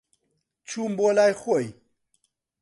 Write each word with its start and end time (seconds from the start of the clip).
چووم 0.67 0.91
بۆ 0.97 1.07
لای 1.17 1.33
خۆی. 1.41 1.67